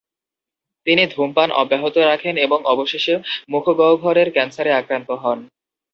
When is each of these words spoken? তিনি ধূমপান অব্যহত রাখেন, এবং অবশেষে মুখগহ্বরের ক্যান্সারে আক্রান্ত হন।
তিনি 0.87 1.03
ধূমপান 1.07 1.49
অব্যহত 1.53 1.95
রাখেন, 2.09 2.35
এবং 2.37 2.59
অবশেষে 2.65 3.13
মুখগহ্বরের 3.49 4.27
ক্যান্সারে 4.31 4.71
আক্রান্ত 4.73 5.09
হন। 5.23 5.39